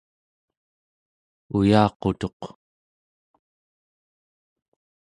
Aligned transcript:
uyaqutuq 1.57 2.41